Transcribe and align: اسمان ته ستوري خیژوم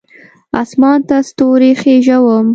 اسمان 0.61 0.99
ته 1.07 1.17
ستوري 1.29 1.71
خیژوم 1.81 2.45